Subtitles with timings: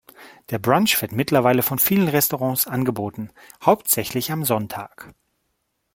[0.49, 3.31] Der Brunch wird mittlerweile von vielen Restaurants angeboten,
[3.63, 5.13] hauptsächlich am Sonntag.